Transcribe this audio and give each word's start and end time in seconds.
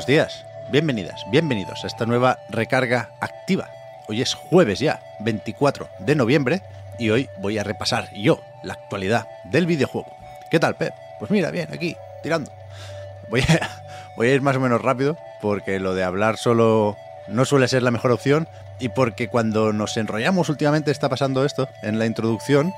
Buenos 0.00 0.06
días, 0.06 0.46
bienvenidas, 0.70 1.26
bienvenidos 1.30 1.84
a 1.84 1.86
esta 1.86 2.06
nueva 2.06 2.38
recarga 2.48 3.10
activa. 3.20 3.68
Hoy 4.08 4.22
es 4.22 4.32
jueves 4.32 4.78
ya, 4.78 5.02
24 5.20 5.90
de 5.98 6.14
noviembre, 6.14 6.62
y 6.98 7.10
hoy 7.10 7.28
voy 7.36 7.58
a 7.58 7.64
repasar 7.64 8.08
yo 8.14 8.40
la 8.62 8.72
actualidad 8.72 9.28
del 9.44 9.66
videojuego. 9.66 10.08
¿Qué 10.50 10.58
tal, 10.58 10.74
Pep? 10.76 10.94
Pues 11.18 11.30
mira, 11.30 11.50
bien, 11.50 11.68
aquí, 11.70 11.98
tirando. 12.22 12.50
Voy 13.28 13.42
a, 13.42 14.26
ir 14.26 14.40
más 14.40 14.56
o 14.56 14.60
menos 14.60 14.80
rápido, 14.80 15.18
porque 15.42 15.78
lo 15.78 15.94
de 15.94 16.02
hablar 16.02 16.38
solo 16.38 16.96
no 17.28 17.44
suele 17.44 17.68
ser 17.68 17.82
la 17.82 17.90
mejor 17.90 18.10
opción, 18.10 18.48
y 18.78 18.88
porque 18.88 19.28
cuando 19.28 19.74
nos 19.74 19.98
enrollamos 19.98 20.48
últimamente 20.48 20.92
está 20.92 21.10
pasando 21.10 21.44
esto, 21.44 21.68
en 21.82 21.98
la 21.98 22.06
introducción, 22.06 22.72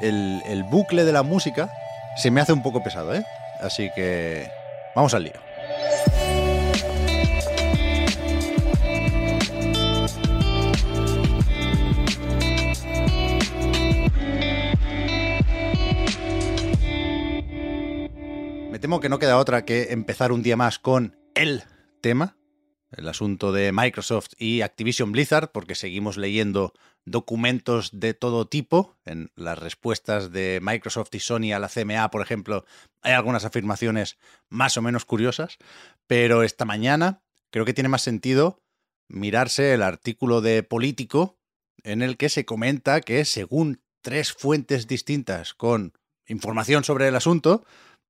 el, 0.00 0.42
el 0.46 0.62
bucle 0.62 1.04
de 1.04 1.12
la 1.12 1.24
música 1.24 1.72
se 2.16 2.30
me 2.30 2.40
hace 2.40 2.52
un 2.52 2.62
poco 2.62 2.84
pesado, 2.84 3.16
¿eh? 3.16 3.24
Así 3.60 3.90
que 3.96 4.48
vamos 4.94 5.12
al 5.14 5.24
lío. 5.24 5.47
Temo 18.80 19.00
que 19.00 19.08
no 19.08 19.18
queda 19.18 19.38
otra 19.38 19.64
que 19.64 19.90
empezar 19.90 20.30
un 20.30 20.42
día 20.42 20.56
más 20.56 20.78
con 20.78 21.16
el 21.34 21.64
tema, 22.00 22.36
el 22.92 23.08
asunto 23.08 23.50
de 23.50 23.72
Microsoft 23.72 24.28
y 24.38 24.60
Activision 24.60 25.10
Blizzard, 25.10 25.50
porque 25.50 25.74
seguimos 25.74 26.16
leyendo 26.16 26.72
documentos 27.04 27.90
de 27.98 28.14
todo 28.14 28.46
tipo. 28.46 28.96
En 29.04 29.32
las 29.34 29.58
respuestas 29.58 30.30
de 30.30 30.60
Microsoft 30.62 31.12
y 31.14 31.18
Sony 31.18 31.52
a 31.52 31.58
la 31.58 31.68
CMA, 31.68 32.08
por 32.12 32.22
ejemplo, 32.22 32.64
hay 33.02 33.14
algunas 33.14 33.44
afirmaciones 33.44 34.16
más 34.48 34.76
o 34.76 34.82
menos 34.82 35.04
curiosas, 35.04 35.58
pero 36.06 36.44
esta 36.44 36.64
mañana 36.64 37.22
creo 37.50 37.64
que 37.64 37.74
tiene 37.74 37.88
más 37.88 38.02
sentido 38.02 38.62
mirarse 39.08 39.74
el 39.74 39.82
artículo 39.82 40.40
de 40.40 40.62
Político 40.62 41.36
en 41.82 42.00
el 42.00 42.16
que 42.16 42.28
se 42.28 42.44
comenta 42.44 43.00
que 43.00 43.24
según 43.24 43.82
tres 44.02 44.32
fuentes 44.32 44.86
distintas 44.86 45.52
con 45.52 45.94
información 46.26 46.84
sobre 46.84 47.08
el 47.08 47.16
asunto, 47.16 47.64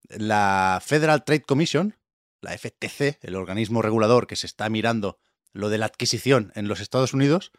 la 0.08 0.80
Federal 0.84 1.24
Trade 1.24 1.42
Commission, 1.42 1.96
la 2.41 2.56
FTC, 2.56 3.18
el 3.22 3.34
organismo 3.34 3.82
regulador 3.82 4.27
que 4.27 4.36
se 4.36 4.46
está 4.46 4.68
mirando 4.68 5.18
lo 5.52 5.68
de 5.68 5.78
la 5.78 5.86
adquisición 5.86 6.52
en 6.55 6.68
los 6.68 6.80
Estados 6.80 7.14
Unidos, 7.14 7.52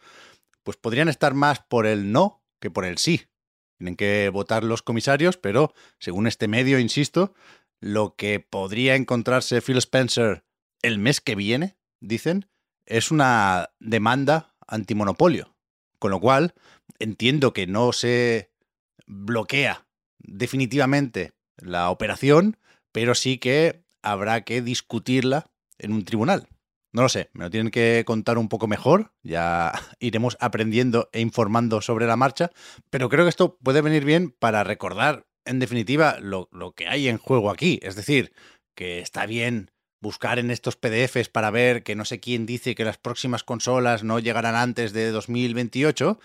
pues 0.62 0.76
podrían 0.76 1.08
estar 1.08 1.34
más 1.34 1.60
por 1.60 1.86
el 1.86 2.12
no 2.12 2.42
que 2.60 2.70
por 2.70 2.84
el 2.84 2.98
sí. 2.98 3.26
Tienen 3.78 3.96
que 3.96 4.28
votar 4.28 4.64
los 4.64 4.82
comisarios, 4.82 5.36
pero 5.36 5.72
según 5.98 6.26
este 6.26 6.48
medio, 6.48 6.78
insisto, 6.78 7.34
lo 7.80 8.14
que 8.14 8.40
podría 8.40 8.94
encontrarse 8.94 9.62
Phil 9.62 9.78
Spencer 9.78 10.44
el 10.82 10.98
mes 10.98 11.20
que 11.20 11.34
viene, 11.34 11.76
dicen, 12.00 12.46
es 12.86 13.10
una 13.10 13.70
demanda 13.78 14.54
antimonopolio. 14.66 15.54
Con 15.98 16.10
lo 16.10 16.20
cual, 16.20 16.54
entiendo 16.98 17.52
que 17.52 17.66
no 17.66 17.92
se 17.92 18.50
bloquea 19.06 19.86
definitivamente 20.18 21.32
la 21.62 21.90
operación, 21.90 22.56
pero 22.92 23.14
sí 23.14 23.38
que 23.38 23.84
habrá 24.02 24.42
que 24.42 24.62
discutirla 24.62 25.50
en 25.78 25.92
un 25.92 26.04
tribunal. 26.04 26.48
No 26.92 27.02
lo 27.02 27.08
sé, 27.08 27.30
me 27.32 27.44
lo 27.44 27.50
tienen 27.50 27.70
que 27.70 28.02
contar 28.04 28.36
un 28.36 28.48
poco 28.48 28.66
mejor, 28.66 29.12
ya 29.22 29.72
iremos 30.00 30.36
aprendiendo 30.40 31.08
e 31.12 31.20
informando 31.20 31.80
sobre 31.80 32.06
la 32.06 32.16
marcha, 32.16 32.50
pero 32.90 33.08
creo 33.08 33.24
que 33.24 33.30
esto 33.30 33.56
puede 33.62 33.80
venir 33.80 34.04
bien 34.04 34.30
para 34.30 34.64
recordar, 34.64 35.26
en 35.44 35.60
definitiva, 35.60 36.18
lo, 36.20 36.48
lo 36.52 36.72
que 36.72 36.88
hay 36.88 37.08
en 37.08 37.18
juego 37.18 37.50
aquí. 37.50 37.78
Es 37.82 37.94
decir, 37.94 38.32
que 38.74 39.00
está 39.00 39.26
bien 39.26 39.70
buscar 40.00 40.38
en 40.38 40.50
estos 40.50 40.76
PDFs 40.76 41.28
para 41.28 41.50
ver 41.50 41.82
que 41.82 41.94
no 41.94 42.04
sé 42.04 42.20
quién 42.20 42.46
dice 42.46 42.74
que 42.74 42.84
las 42.84 42.98
próximas 42.98 43.44
consolas 43.44 44.02
no 44.02 44.18
llegarán 44.18 44.56
antes 44.56 44.92
de 44.92 45.10
2028, 45.10 46.18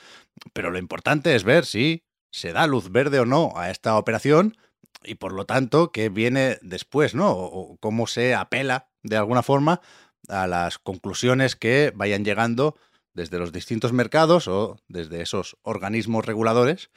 pero 0.53 0.71
lo 0.71 0.79
importante 0.79 1.35
es 1.35 1.43
ver 1.43 1.65
si 1.65 2.03
se 2.31 2.53
da 2.53 2.67
luz 2.67 2.91
verde 2.91 3.19
o 3.19 3.25
no 3.25 3.53
a 3.55 3.69
esta 3.69 3.97
operación 3.97 4.57
y 5.03 5.15
por 5.15 5.33
lo 5.33 5.45
tanto 5.45 5.91
qué 5.91 6.09
viene 6.09 6.57
después, 6.61 7.15
¿no? 7.15 7.31
O 7.31 7.77
cómo 7.77 8.07
se 8.07 8.35
apela 8.35 8.89
de 9.03 9.17
alguna 9.17 9.43
forma 9.43 9.81
a 10.27 10.47
las 10.47 10.79
conclusiones 10.79 11.55
que 11.55 11.91
vayan 11.95 12.25
llegando 12.25 12.75
desde 13.13 13.39
los 13.39 13.51
distintos 13.51 13.93
mercados 13.93 14.47
o 14.47 14.77
desde 14.87 15.21
esos 15.21 15.57
organismos 15.61 16.25
reguladores, 16.25 16.89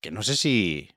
que 0.00 0.10
no 0.10 0.22
sé 0.22 0.36
si 0.36 0.90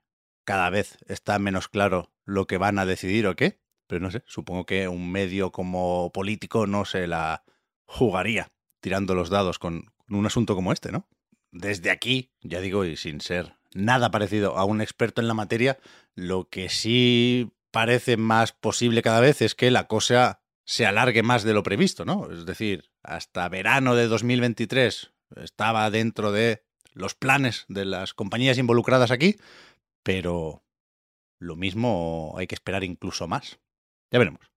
cada 0.46 0.70
vez 0.70 0.98
está 1.08 1.40
menos 1.40 1.68
claro 1.68 2.12
lo 2.26 2.48
que 2.48 2.58
van 2.58 2.80
a 2.80 2.86
decidir 2.86 3.28
o 3.28 3.36
qué, 3.36 3.60
pero 3.88 4.00
no 4.00 4.12
sé, 4.12 4.24
supongo 4.26 4.66
que 4.66 4.88
un 4.88 5.12
medio 5.12 5.52
como 5.52 6.12
político 6.14 6.68
no 6.68 6.86
se 6.86 7.08
la 7.08 7.44
jugaría 7.86 8.52
tirando 8.80 9.16
los 9.16 9.30
dados 9.30 9.60
con, 9.60 9.92
un 10.10 10.26
asunto 10.26 10.56
como 10.56 10.72
este, 10.72 10.92
¿no? 10.92 11.08
Desde 11.52 11.92
aquí, 11.92 12.32
ya 12.42 12.62
digo, 12.62 12.86
y 12.86 12.96
sin 12.96 13.22
ser 13.22 13.58
nada 13.74 14.12
parecido 14.12 14.58
a 14.58 14.66
un 14.66 14.82
experto 14.82 15.22
en 15.22 15.28
la 15.28 15.34
materia, 15.34 15.80
lo 16.16 16.50
que 16.50 16.70
sí 16.70 17.52
parece 17.72 18.18
más 18.18 18.52
posible 18.52 19.02
cada 19.02 19.22
vez 19.22 19.42
es 19.42 19.56
que 19.56 19.72
la 19.72 19.88
cosa 19.88 20.42
se 20.66 20.86
alargue 20.86 21.24
más 21.24 21.44
de 21.44 21.54
lo 21.54 21.64
previsto, 21.64 22.06
¿no? 22.06 22.32
Es 22.32 22.46
decir, 22.46 22.92
hasta 23.04 23.50
verano 23.50 23.96
de 23.96 24.08
2023 24.08 25.12
estaba 25.38 25.90
dentro 25.90 26.32
de 26.32 26.64
los 26.94 27.16
planes 27.16 27.66
de 27.68 27.86
las 27.86 28.14
compañías 28.14 28.58
involucradas 28.58 29.12
aquí, 29.12 29.38
pero 30.04 30.64
lo 31.40 31.56
mismo 31.56 32.36
hay 32.38 32.48
que 32.48 32.56
esperar 32.56 32.84
incluso 32.84 33.28
más. 33.28 33.60
Ya 34.12 34.20
veremos. 34.20 34.52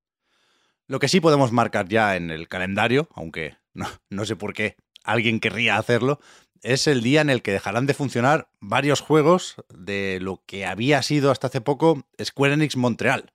Lo 0.86 0.98
que 0.98 1.08
sí 1.08 1.20
podemos 1.20 1.52
marcar 1.52 1.88
ya 1.88 2.16
en 2.16 2.30
el 2.30 2.48
calendario, 2.48 3.08
aunque 3.14 3.56
no, 3.72 3.86
no 4.10 4.24
sé 4.24 4.36
por 4.36 4.52
qué 4.52 4.76
alguien 5.04 5.40
querría 5.40 5.76
hacerlo, 5.76 6.18
es 6.62 6.86
el 6.86 7.02
día 7.02 7.20
en 7.20 7.30
el 7.30 7.42
que 7.42 7.52
dejarán 7.52 7.86
de 7.86 7.94
funcionar 7.94 8.48
varios 8.58 9.00
juegos 9.00 9.56
de 9.68 10.18
lo 10.20 10.42
que 10.46 10.64
había 10.64 11.02
sido 11.02 11.30
hasta 11.30 11.48
hace 11.48 11.60
poco 11.60 12.06
Square 12.20 12.54
Enix 12.54 12.76
Montreal. 12.76 13.32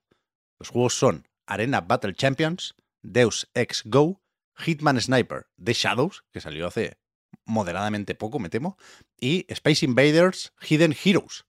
Los 0.58 0.68
juegos 0.68 0.94
son 0.94 1.28
Arena 1.46 1.80
Battle 1.80 2.12
Champions, 2.14 2.74
Deus 3.02 3.48
Ex 3.54 3.82
Go, 3.86 4.20
Hitman 4.56 5.00
Sniper, 5.00 5.46
The 5.62 5.72
Shadows, 5.72 6.24
que 6.32 6.40
salió 6.40 6.66
hace 6.66 6.98
moderadamente 7.44 8.14
poco, 8.14 8.38
me 8.38 8.50
temo, 8.50 8.76
y 9.18 9.46
Space 9.48 9.84
Invaders 9.84 10.52
Hidden 10.60 10.94
Heroes. 11.02 11.46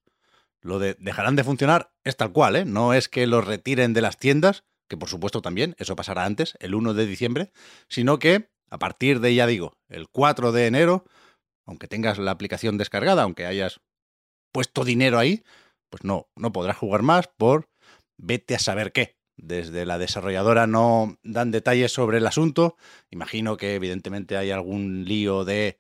Lo 0.62 0.78
de 0.78 0.96
dejarán 1.00 1.36
de 1.36 1.44
funcionar 1.44 1.94
es 2.04 2.16
tal 2.16 2.32
cual, 2.32 2.56
¿eh? 2.56 2.66
No 2.66 2.94
es 2.94 3.10
que 3.10 3.26
los 3.26 3.46
retiren 3.46 3.94
de 3.94 4.02
las 4.02 4.18
tiendas, 4.18 4.64
que 4.88 4.98
por 4.98 5.10
supuesto 5.10 5.42
también, 5.42 5.76
eso 5.80 5.96
pasará 5.96 6.26
antes, 6.26 6.56
el 6.60 6.76
1 6.76 6.94
de 6.94 7.06
diciembre, 7.08 7.52
sino 7.88 8.20
que 8.20 8.52
a 8.72 8.80
partir 8.80 9.20
de, 9.20 9.36
ya 9.36 9.46
digo, 9.46 9.78
el 9.90 10.08
4 10.10 10.52
de 10.52 10.66
enero, 10.66 11.06
aunque 11.66 11.88
tengas 11.88 12.18
la 12.18 12.32
aplicación 12.32 12.78
descargada, 12.78 13.24
aunque 13.24 13.46
hayas 13.46 13.82
puesto 14.52 14.84
dinero 14.84 15.20
ahí, 15.20 15.44
pues 15.90 16.04
no, 16.04 16.30
no 16.36 16.52
podrás 16.52 16.78
jugar 16.78 17.04
más 17.04 17.28
por 17.28 17.70
vete 18.18 18.56
a 18.56 18.60
saber 18.60 18.92
qué. 18.92 19.18
Desde 19.38 19.86
la 19.86 19.98
desarrolladora 19.98 20.68
no 20.68 21.18
dan 21.24 21.52
detalles 21.52 21.92
sobre 21.92 22.20
el 22.20 22.28
asunto. 22.28 22.78
Imagino 23.10 23.58
que 23.58 23.76
evidentemente 23.76 24.38
hay 24.38 24.52
algún 24.52 25.06
lío 25.06 25.46
de 25.46 25.80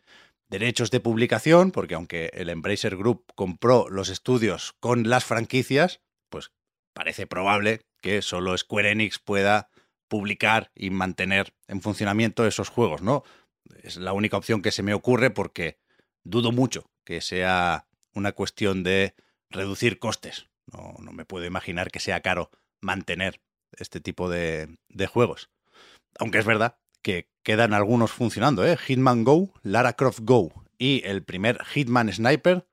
derechos 0.49 0.91
de 0.91 0.99
publicación, 0.99 1.71
porque 1.71 1.95
aunque 1.95 2.31
el 2.33 2.49
Embracer 2.49 2.97
Group 2.97 3.25
compró 3.35 3.87
los 3.89 4.09
estudios 4.09 4.73
con 4.79 5.09
las 5.09 5.23
franquicias, 5.23 6.01
pues 6.29 6.51
parece 6.93 7.27
probable 7.27 7.81
que 8.01 8.21
solo 8.21 8.57
Square 8.57 8.91
Enix 8.91 9.19
pueda 9.19 9.69
publicar 10.11 10.71
y 10.75 10.89
mantener 10.89 11.53
en 11.69 11.81
funcionamiento 11.81 12.45
esos 12.45 12.67
juegos, 12.67 13.01
¿no? 13.01 13.23
Es 13.81 13.95
la 13.95 14.11
única 14.11 14.35
opción 14.35 14.61
que 14.61 14.73
se 14.73 14.83
me 14.83 14.93
ocurre 14.93 15.29
porque 15.29 15.79
dudo 16.25 16.51
mucho 16.51 16.91
que 17.05 17.21
sea 17.21 17.87
una 18.13 18.33
cuestión 18.33 18.83
de 18.83 19.15
reducir 19.49 19.99
costes. 19.99 20.49
No, 20.65 20.95
no 20.99 21.13
me 21.13 21.23
puedo 21.23 21.45
imaginar 21.45 21.91
que 21.91 22.01
sea 22.01 22.19
caro 22.19 22.51
mantener 22.81 23.39
este 23.77 24.01
tipo 24.01 24.29
de, 24.29 24.75
juegos. 25.07 25.49
Aunque 26.19 26.39
es 26.39 26.45
verdad 26.45 26.77
que 27.01 27.29
quedan 27.41 27.73
algunos 27.73 28.11
funcionando, 28.11 28.65
¿eh? 28.65 28.75
Hitman 28.75 29.23
Go, 29.23 29.53
Lara 29.63 29.93
Croft 29.93 30.19
Go 30.23 30.51
y 30.77 31.03
el 31.05 31.23
primer 31.23 31.63
Hitman 31.63 32.11
Sniper, 32.11 32.67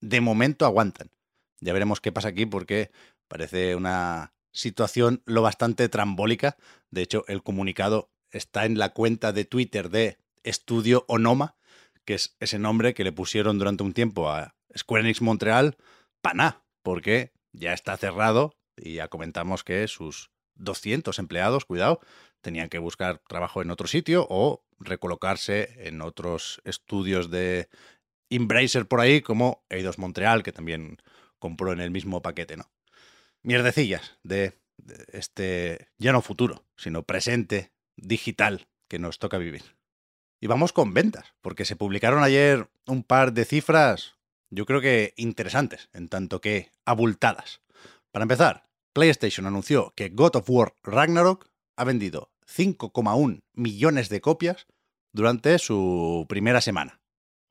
de 0.00 0.20
momento 0.20 0.66
aguantan. 0.66 1.12
Ya 1.60 1.72
veremos 1.72 2.00
qué 2.00 2.10
pasa 2.10 2.30
aquí 2.30 2.46
porque 2.46 2.90
parece 3.28 3.76
una 3.76 4.32
situación 4.52 5.22
lo 5.26 5.42
bastante 5.42 5.88
trambólica. 5.88 6.56
De 6.90 7.02
hecho, 7.02 7.24
el 7.28 7.42
comunicado 7.42 8.10
está 8.30 8.64
en 8.64 8.78
la 8.78 8.90
cuenta 8.90 9.32
de 9.32 9.44
Twitter 9.44 9.90
de 9.90 10.18
Estudio 10.42 11.04
Onoma, 11.08 11.56
que 12.04 12.14
es 12.14 12.36
ese 12.40 12.58
nombre 12.58 12.94
que 12.94 13.04
le 13.04 13.12
pusieron 13.12 13.58
durante 13.58 13.82
un 13.82 13.92
tiempo 13.92 14.30
a 14.30 14.54
Square 14.76 15.04
Enix 15.04 15.20
Montreal, 15.20 15.76
pana, 16.20 16.64
porque 16.82 17.32
ya 17.52 17.72
está 17.72 17.96
cerrado 17.96 18.56
y 18.76 18.94
ya 18.94 19.08
comentamos 19.08 19.64
que 19.64 19.86
sus 19.88 20.30
200 20.54 21.18
empleados, 21.18 21.64
cuidado, 21.64 22.00
tenían 22.40 22.68
que 22.68 22.78
buscar 22.78 23.20
trabajo 23.28 23.62
en 23.62 23.70
otro 23.70 23.86
sitio 23.86 24.26
o 24.30 24.64
recolocarse 24.78 25.86
en 25.86 26.00
otros 26.00 26.60
estudios 26.64 27.30
de 27.30 27.68
Embracer 28.30 28.86
por 28.86 29.00
ahí, 29.00 29.20
como 29.20 29.64
Eidos 29.68 29.98
Montreal, 29.98 30.42
que 30.42 30.52
también 30.52 30.98
compró 31.38 31.72
en 31.72 31.80
el 31.80 31.90
mismo 31.90 32.22
paquete, 32.22 32.56
¿no? 32.56 32.70
Mierdecillas 33.42 34.18
de, 34.22 34.58
este 35.12 35.88
ya 35.98 36.12
no 36.12 36.22
futuro, 36.22 36.64
sino 36.76 37.02
presente 37.02 37.72
digital 37.96 38.68
que 38.88 38.98
nos 38.98 39.18
toca 39.18 39.38
vivir. 39.38 39.76
Y 40.40 40.46
vamos 40.46 40.72
con 40.72 40.94
ventas, 40.94 41.34
porque 41.42 41.64
se 41.64 41.76
publicaron 41.76 42.22
ayer 42.22 42.68
un 42.86 43.02
par 43.02 43.32
de 43.32 43.44
cifras, 43.44 44.16
yo 44.50 44.66
creo 44.66 44.80
que 44.80 45.12
interesantes, 45.16 45.88
en 45.92 46.08
tanto 46.08 46.40
que 46.40 46.70
abultadas. 46.84 47.60
Para 48.10 48.24
empezar, 48.24 48.68
PlayStation 48.92 49.46
anunció 49.46 49.92
que 49.94 50.08
God 50.08 50.36
of 50.36 50.50
War 50.50 50.74
Ragnarok 50.82 51.46
ha 51.76 51.84
vendido 51.84 52.30
5,1 52.46 53.42
millones 53.54 54.08
de 54.08 54.20
copias 54.20 54.66
durante 55.12 55.58
su 55.58 56.26
primera 56.28 56.60
semana. 56.60 57.00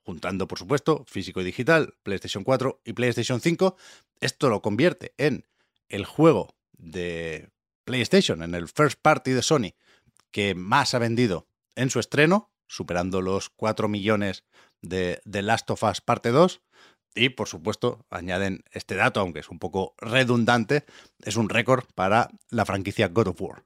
Juntando, 0.03 0.47
por 0.47 0.57
supuesto, 0.57 1.05
físico 1.07 1.41
y 1.41 1.45
digital, 1.45 1.93
PlayStation 2.03 2.43
4 2.43 2.81
y 2.83 2.93
PlayStation 2.93 3.39
5, 3.39 3.77
esto 4.19 4.49
lo 4.49 4.61
convierte 4.61 5.13
en 5.17 5.45
el 5.89 6.05
juego 6.05 6.55
de 6.77 7.49
PlayStation, 7.83 8.41
en 8.43 8.55
el 8.55 8.67
first 8.67 8.99
party 9.01 9.31
de 9.31 9.41
Sony, 9.41 9.73
que 10.31 10.55
más 10.55 10.93
ha 10.93 10.99
vendido 10.99 11.47
en 11.75 11.89
su 11.89 11.99
estreno, 11.99 12.51
superando 12.67 13.21
los 13.21 13.49
4 13.49 13.87
millones 13.87 14.43
de 14.81 15.21
The 15.29 15.41
Last 15.41 15.69
of 15.71 15.83
Us 15.83 16.01
parte 16.01 16.29
2. 16.29 16.61
Y, 17.15 17.29
por 17.29 17.47
supuesto, 17.47 18.05
añaden 18.11 18.63
este 18.71 18.95
dato, 18.95 19.19
aunque 19.19 19.39
es 19.39 19.49
un 19.49 19.57
poco 19.57 19.95
redundante, 19.97 20.85
es 21.23 21.35
un 21.35 21.49
récord 21.49 21.85
para 21.95 22.29
la 22.49 22.65
franquicia 22.65 23.07
God 23.07 23.29
of 23.29 23.41
War. 23.41 23.63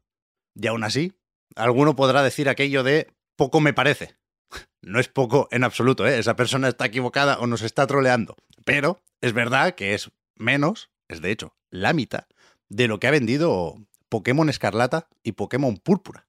Y 0.56 0.68
aún 0.68 0.84
así, 0.84 1.14
alguno 1.56 1.96
podrá 1.96 2.24
decir 2.24 2.48
aquello 2.48 2.84
de 2.84 3.14
poco 3.36 3.60
me 3.60 3.74
parece. 3.74 4.16
No 4.82 5.00
es 5.00 5.08
poco 5.08 5.48
en 5.52 5.64
absoluto, 5.64 6.06
¿eh? 6.06 6.20
esa 6.20 6.36
persona 6.36 6.68
está 6.68 6.86
equivocada 6.86 7.40
o 7.40 7.48
nos 7.48 7.62
está 7.62 7.88
troleando. 7.88 8.36
Pero 8.66 9.02
es 9.22 9.32
verdad 9.32 9.76
que 9.76 9.94
es 9.94 10.12
menos, 10.36 10.90
es 11.08 11.22
de 11.22 11.32
hecho 11.32 11.56
la 11.74 11.92
mitad, 11.92 12.28
de 12.70 12.88
lo 12.88 13.00
que 13.00 13.08
ha 13.08 13.12
vendido 13.12 13.76
Pokémon 14.08 14.48
Escarlata 14.48 15.10
y 15.24 15.32
Pokémon 15.32 15.78
Púrpura. 15.78 16.28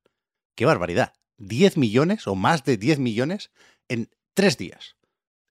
¡Qué 0.56 0.64
barbaridad! 0.64 1.12
10 1.36 1.76
millones 1.76 2.26
o 2.26 2.34
más 2.34 2.64
de 2.64 2.78
10 2.78 2.98
millones 2.98 3.50
en 3.88 4.08
tres 4.32 4.56
días. 4.56 4.96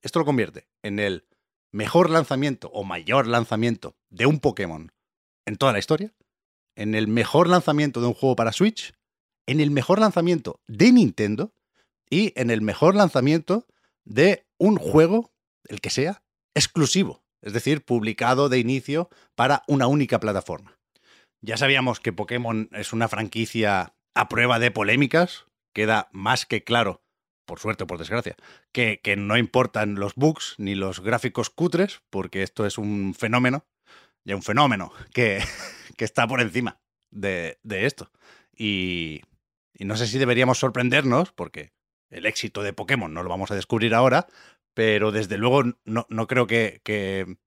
Esto 0.02 0.18
lo 0.18 0.24
convierte 0.24 0.66
en 0.82 0.98
el 0.98 1.28
mejor 1.70 2.10
lanzamiento 2.10 2.70
o 2.72 2.82
mayor 2.82 3.28
lanzamiento 3.28 3.96
de 4.10 4.26
un 4.26 4.40
Pokémon 4.40 4.92
en 5.46 5.56
toda 5.56 5.72
la 5.72 5.78
historia, 5.78 6.12
en 6.74 6.96
el 6.96 7.06
mejor 7.06 7.48
lanzamiento 7.48 8.00
de 8.00 8.08
un 8.08 8.14
juego 8.14 8.34
para 8.34 8.52
Switch, 8.52 8.94
en 9.46 9.60
el 9.60 9.70
mejor 9.70 10.00
lanzamiento 10.00 10.60
de 10.66 10.90
Nintendo 10.90 11.54
y 12.10 12.32
en 12.34 12.50
el 12.50 12.62
mejor 12.62 12.96
lanzamiento 12.96 13.68
de 14.04 14.44
un 14.58 14.76
juego, 14.76 15.32
el 15.68 15.80
que 15.80 15.90
sea, 15.90 16.24
exclusivo, 16.54 17.23
es 17.44 17.52
decir, 17.52 17.84
publicado 17.84 18.48
de 18.48 18.58
inicio 18.58 19.10
para 19.34 19.62
una 19.68 19.86
única 19.86 20.18
plataforma. 20.18 20.78
Ya 21.42 21.58
sabíamos 21.58 22.00
que 22.00 22.12
Pokémon 22.12 22.70
es 22.72 22.94
una 22.94 23.06
franquicia 23.06 23.94
a 24.14 24.28
prueba 24.28 24.58
de 24.58 24.70
polémicas, 24.70 25.44
queda 25.74 26.08
más 26.10 26.46
que 26.46 26.64
claro, 26.64 27.02
por 27.44 27.60
suerte 27.60 27.84
o 27.84 27.86
por 27.86 27.98
desgracia, 27.98 28.36
que, 28.72 29.00
que, 29.02 29.16
no 29.16 29.36
importan 29.36 29.96
los 29.96 30.14
bugs 30.14 30.54
ni 30.56 30.74
los 30.74 31.00
gráficos 31.00 31.50
cutres, 31.50 32.00
porque 32.08 32.42
esto 32.42 32.64
es 32.64 32.78
un 32.78 33.14
fenómeno, 33.14 33.66
ya 34.24 34.36
un 34.36 34.42
fenómeno 34.42 34.90
que, 35.12 35.42
que 35.98 36.04
está 36.06 36.26
por 36.26 36.40
encima 36.40 36.80
de, 37.10 37.58
de 37.62 37.84
esto. 37.84 38.10
Y, 38.56 39.20
y 39.74 39.84
no 39.84 39.96
sé 39.96 40.06
si 40.06 40.18
deberíamos 40.18 40.58
sorprendernos, 40.58 41.32
porque 41.32 41.74
el 42.08 42.24
éxito 42.24 42.62
de 42.62 42.72
Pokémon 42.72 43.12
no 43.12 43.22
lo 43.22 43.28
vamos 43.28 43.50
a 43.50 43.54
descubrir 43.54 43.94
ahora, 43.94 44.28
pero 44.74 45.12
desde 45.12 45.38
luego 45.38 45.62
no, 45.84 46.06
no 46.08 46.26
creo 46.26 46.46
que, 46.46 47.38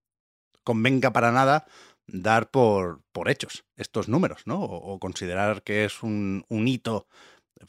convenga 0.64 1.14
para 1.14 1.32
nada 1.32 1.66
dar 2.08 2.50
por, 2.52 3.04
hechos 3.28 3.66
estos 3.76 4.08
números, 4.08 4.44
¿no? 4.46 4.62
O, 4.62 5.00
considerar 5.00 5.64
que 5.64 5.86
es 5.86 6.04
un, 6.04 6.46
hito 6.50 7.08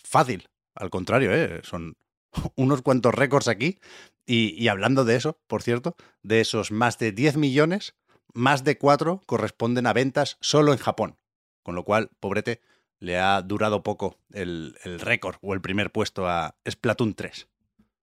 fácil. 0.02 0.48
Al 0.74 0.90
contrario, 0.90 1.32
¿eh? 1.34 1.60
son 1.64 1.96
unos 2.56 2.82
cuantos 2.82 3.14
récords 3.14 3.48
aquí. 3.48 3.78
Y, 4.26 4.54
y, 4.62 4.68
hablando 4.68 5.04
de 5.04 5.16
eso, 5.16 5.40
por 5.46 5.62
cierto, 5.62 5.96
de 6.22 6.40
esos 6.40 6.70
más 6.70 6.98
de 6.98 7.12
10 7.12 7.36
millones, 7.36 7.94
más 8.34 8.62
de 8.62 8.78
4 8.78 9.22
corresponden 9.26 9.86
a 9.86 9.92
ventas 9.92 10.36
solo 10.40 10.72
en 10.72 10.78
Japón. 10.78 11.18
Con 11.62 11.74
lo 11.74 11.84
cual, 11.84 12.10
pobrete, 12.20 12.60
le 13.00 13.18
ha 13.18 13.40
durado 13.42 13.82
poco 13.82 14.18
el, 14.32 14.76
el 14.84 15.00
récord 15.00 15.36
o 15.40 15.54
el 15.54 15.60
primer 15.60 15.90
puesto 15.92 16.28
a 16.28 16.56
Splatoon 16.68 17.14
3. 17.14 17.48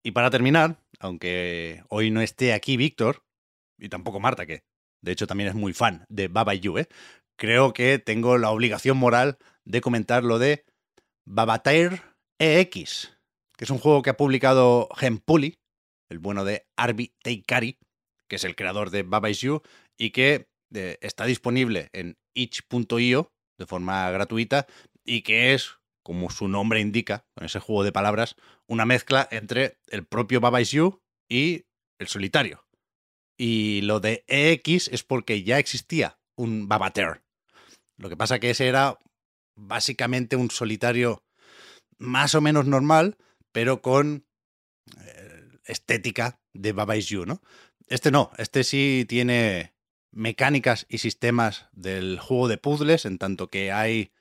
Y 0.04 0.12
para 0.12 0.30
terminar, 0.30 0.78
aunque 1.00 1.84
hoy 1.90 2.12
no 2.12 2.22
esté 2.22 2.54
aquí 2.54 2.78
Víctor, 2.78 3.24
y 3.78 3.90
tampoco 3.90 4.20
Marta, 4.20 4.46
que 4.46 4.64
de 5.02 5.12
hecho 5.12 5.28
también 5.28 5.50
es 5.50 5.56
muy 5.56 5.74
fan 5.74 6.06
de 6.10 6.28
Baba 6.28 6.54
Yu, 6.54 6.78
¿eh? 6.78 6.88
creo 7.38 7.74
que 7.74 8.00
tengo 8.00 8.38
la 8.38 8.52
obligación 8.52 8.98
moral 8.98 9.38
de 9.66 9.82
comentar 9.82 10.24
lo 10.24 10.40
de 10.40 10.66
Babateir 11.26 12.02
EX, 12.40 13.18
que 13.58 13.66
es 13.66 13.70
un 13.70 13.80
juego 13.80 14.02
que 14.02 14.12
ha 14.12 14.18
publicado 14.18 14.90
Genpuli, 14.96 15.58
el 16.10 16.20
bueno 16.20 16.46
de 16.46 16.66
Arby 16.76 17.14
Teikari, 17.24 17.78
que 18.28 18.38
es 18.38 18.44
el 18.44 18.56
creador 18.56 18.90
de 18.90 19.04
Baba 19.04 19.30
Yu, 19.30 19.62
y 19.98 20.12
que 20.12 20.48
eh, 20.74 20.98
está 21.02 21.26
disponible 21.26 21.90
en 21.94 22.18
itch.io 22.34 23.32
de 23.58 23.66
forma 23.66 24.10
gratuita 24.12 24.68
y 25.06 25.22
que 25.22 25.54
es, 25.54 25.78
como 26.06 26.30
su 26.30 26.48
nombre 26.48 26.82
indica, 26.82 27.26
con 27.34 27.46
ese 27.46 27.60
juego 27.60 27.84
de 27.84 27.92
palabras, 27.92 28.36
una 28.68 28.86
mezcla 28.86 29.28
entre 29.32 29.80
el 29.88 30.06
propio 30.06 30.40
Baba 30.40 30.62
Is 30.62 30.70
You 30.70 31.02
y 31.28 31.66
el 31.98 32.08
solitario. 32.08 32.64
Y 33.40 33.82
lo 33.82 34.00
de 34.00 34.24
EX 34.28 34.88
es 34.90 35.02
porque 35.02 35.42
ya 35.42 35.58
existía 35.58 36.20
un 36.36 36.68
Babater. 36.68 37.24
Lo 37.98 38.08
que 38.08 38.16
pasa 38.16 38.38
que 38.38 38.52
ese 38.52 38.68
era 38.68 39.00
básicamente 39.56 40.36
un 40.36 40.52
solitario 40.52 41.24
más 41.98 42.36
o 42.36 42.42
menos 42.42 42.68
normal, 42.68 43.18
pero 43.52 43.82
con 43.82 44.28
eh, 45.00 45.58
estética 45.66 46.40
de 46.54 46.72
Baba 46.72 46.98
Is 46.98 47.08
You, 47.08 47.26
¿no? 47.26 47.42
Este 47.88 48.12
no, 48.12 48.32
este 48.38 48.64
sí 48.64 49.08
tiene 49.10 49.74
mecánicas 50.12 50.86
y 50.88 51.00
sistemas 51.00 51.68
del 51.72 52.20
juego 52.20 52.48
de 52.48 52.60
puzzles, 52.60 53.06
en 53.06 53.18
tanto 53.18 53.48
que 53.48 53.72
hay 53.72 54.12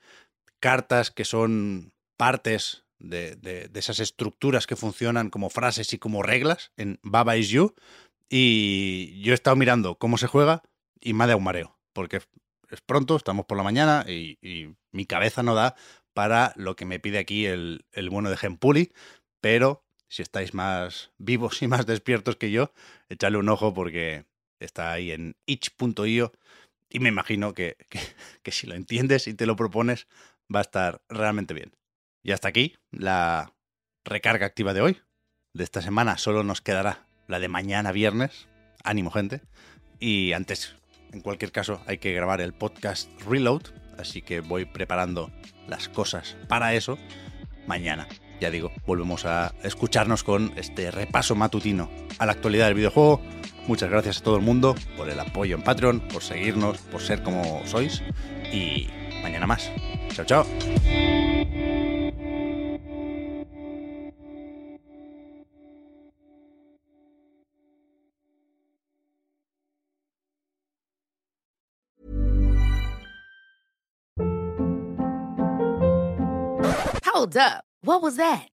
cartas 0.64 1.10
que 1.10 1.26
son 1.26 1.92
partes 2.16 2.86
de, 2.98 3.36
de, 3.36 3.68
esas 3.74 4.00
estructuras 4.00 4.66
que 4.66 4.76
funcionan 4.76 5.28
como 5.28 5.50
frases 5.50 5.92
y 5.92 5.98
como 5.98 6.22
reglas 6.22 6.72
en 6.78 6.98
Baba 7.02 7.36
Is 7.36 7.50
You. 7.50 7.74
Y 8.30 9.20
yo 9.20 9.32
he 9.32 9.34
estado 9.34 9.56
mirando 9.56 9.96
cómo 9.98 10.16
se 10.16 10.26
juega 10.26 10.62
y 11.02 11.12
me 11.12 11.24
ha 11.24 11.26
dado 11.26 11.36
un 11.36 11.44
mareo, 11.44 11.76
porque 11.92 12.22
es 12.70 12.80
pronto, 12.80 13.14
estamos 13.14 13.44
por 13.44 13.58
la 13.58 13.62
mañana 13.62 14.06
y, 14.08 14.38
mi 14.90 15.04
cabeza 15.04 15.42
no 15.42 15.54
da 15.54 15.74
para 16.14 16.54
lo 16.56 16.76
que 16.76 16.86
me 16.86 16.98
pide 16.98 17.18
aquí 17.18 17.44
el, 17.44 17.84
el 17.92 18.08
bueno 18.08 18.30
de 18.30 18.38
Genpuli, 18.38 18.92
pero 19.42 19.84
si 20.08 20.22
estáis 20.22 20.54
más 20.54 21.12
vivos 21.18 21.60
y 21.62 21.68
más 21.68 21.84
despiertos 21.84 22.36
que 22.36 22.50
yo, 22.50 22.72
echadle 23.10 23.36
un 23.36 23.50
ojo 23.50 23.74
porque 23.74 24.24
está 24.60 24.92
ahí 24.92 25.10
en 25.10 25.36
itch.io 25.44 26.32
y 26.94 27.00
me 27.00 27.08
imagino 27.08 27.54
que, 27.54 27.76
que, 28.44 28.52
si 28.52 28.68
lo 28.68 28.76
entiendes 28.76 29.26
y 29.26 29.34
te 29.34 29.46
lo 29.46 29.56
propones 29.56 30.06
va 30.54 30.60
a 30.60 30.62
estar 30.62 31.02
realmente 31.08 31.54
bien. 31.54 31.72
Y 32.22 32.32
hasta 32.32 32.48
aquí 32.48 32.76
la 32.90 33.52
recarga 34.04 34.46
activa 34.46 34.74
de 34.74 34.80
hoy. 34.80 35.02
De 35.52 35.64
esta 35.64 35.82
semana 35.82 36.18
solo 36.18 36.42
nos 36.42 36.60
quedará 36.60 37.06
la 37.28 37.38
de 37.38 37.48
mañana 37.48 37.92
viernes. 37.92 38.48
Ánimo 38.82 39.10
gente. 39.10 39.42
Y 40.00 40.32
antes, 40.32 40.74
en 41.12 41.20
cualquier 41.20 41.52
caso, 41.52 41.80
hay 41.86 41.98
que 41.98 42.12
grabar 42.12 42.40
el 42.40 42.52
podcast 42.52 43.10
Reload, 43.22 43.62
así 43.98 44.22
que 44.22 44.40
voy 44.40 44.64
preparando 44.64 45.30
las 45.68 45.88
cosas 45.88 46.36
para 46.48 46.74
eso. 46.74 46.98
Mañana, 47.66 48.08
ya 48.40 48.50
digo, 48.50 48.72
volvemos 48.86 49.24
a 49.24 49.54
escucharnos 49.62 50.24
con 50.24 50.52
este 50.56 50.90
repaso 50.90 51.34
matutino 51.34 51.90
a 52.18 52.26
la 52.26 52.32
actualidad 52.32 52.66
del 52.66 52.74
videojuego 52.74 53.22
Muchas 53.66 53.88
gracias 53.88 54.18
a 54.18 54.22
todo 54.22 54.36
el 54.36 54.42
mundo 54.42 54.74
por 54.96 55.08
el 55.08 55.18
apoyo 55.18 55.56
en 55.56 55.62
Patreon, 55.62 56.00
por 56.00 56.22
seguirnos, 56.22 56.78
por 56.78 57.00
ser 57.00 57.22
como 57.22 57.62
sois. 57.66 58.02
Y 58.52 58.88
mañana 59.22 59.46
más. 59.46 59.70
Chao, 60.14 60.22
chao. 60.24 60.44
Hold 77.04 77.36
up. 77.36 77.64
What 77.80 78.00
was 78.02 78.16
that? 78.16 78.53